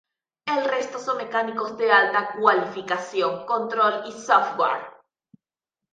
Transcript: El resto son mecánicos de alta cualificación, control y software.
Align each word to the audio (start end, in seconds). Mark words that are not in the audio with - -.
El 0.47 0.65
resto 0.67 0.97
son 0.97 1.17
mecánicos 1.17 1.77
de 1.77 1.91
alta 1.91 2.31
cualificación, 2.39 3.45
control 3.45 4.01
y 4.07 4.11
software. 4.13 4.81